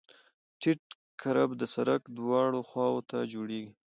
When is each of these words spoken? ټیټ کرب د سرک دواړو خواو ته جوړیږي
ټیټ 0.59 0.81
کرب 1.21 1.49
د 1.59 1.61
سرک 1.73 2.01
دواړو 2.17 2.59
خواو 2.69 3.01
ته 3.09 3.17
جوړیږي 3.33 3.71